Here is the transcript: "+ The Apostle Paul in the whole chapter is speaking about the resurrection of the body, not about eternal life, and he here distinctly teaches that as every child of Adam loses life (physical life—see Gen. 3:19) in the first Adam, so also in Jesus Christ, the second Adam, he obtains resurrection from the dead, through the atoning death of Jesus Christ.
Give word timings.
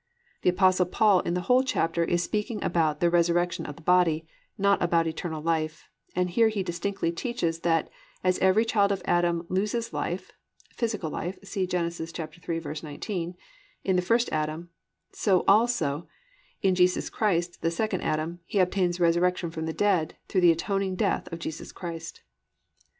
"+ 0.23 0.41
The 0.41 0.49
Apostle 0.49 0.87
Paul 0.87 1.19
in 1.19 1.35
the 1.35 1.41
whole 1.45 1.61
chapter 1.61 2.03
is 2.03 2.23
speaking 2.23 2.63
about 2.63 3.01
the 3.01 3.09
resurrection 3.11 3.67
of 3.67 3.75
the 3.75 3.83
body, 3.83 4.27
not 4.57 4.81
about 4.81 5.05
eternal 5.05 5.43
life, 5.43 5.87
and 6.15 6.27
he 6.31 6.49
here 6.49 6.63
distinctly 6.63 7.11
teaches 7.11 7.59
that 7.59 7.87
as 8.23 8.39
every 8.39 8.65
child 8.65 8.91
of 8.91 9.03
Adam 9.05 9.45
loses 9.47 9.93
life 9.93 10.31
(physical 10.75 11.11
life—see 11.11 11.67
Gen. 11.67 11.85
3:19) 11.89 13.35
in 13.83 13.95
the 13.95 14.01
first 14.01 14.27
Adam, 14.31 14.71
so 15.11 15.43
also 15.47 16.07
in 16.63 16.73
Jesus 16.73 17.07
Christ, 17.11 17.61
the 17.61 17.69
second 17.69 18.01
Adam, 18.01 18.39
he 18.47 18.57
obtains 18.57 18.99
resurrection 18.99 19.51
from 19.51 19.67
the 19.67 19.71
dead, 19.71 20.15
through 20.27 20.41
the 20.41 20.51
atoning 20.51 20.95
death 20.95 21.31
of 21.31 21.37
Jesus 21.37 21.71
Christ. 21.71 22.23